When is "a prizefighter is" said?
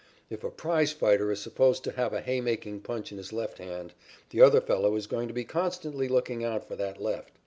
0.43-1.41